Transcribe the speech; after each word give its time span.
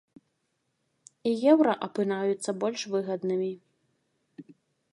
І 1.31 1.33
еўра 1.51 1.73
апынаюцца 1.87 2.55
больш 2.63 2.81
выгаднымі! 2.95 3.51